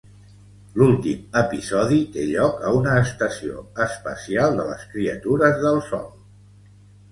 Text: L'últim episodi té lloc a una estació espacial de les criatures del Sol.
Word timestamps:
L'últim 0.81 1.35
episodi 1.41 1.99
té 2.15 2.23
lloc 2.31 2.65
a 2.71 2.73
una 2.79 2.97
estació 3.03 3.61
espacial 3.87 4.59
de 4.63 4.67
les 4.73 4.89
criatures 4.97 5.63
del 5.69 5.81
Sol. 5.93 6.13